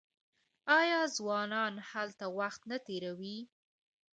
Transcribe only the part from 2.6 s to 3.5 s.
نه تیروي؟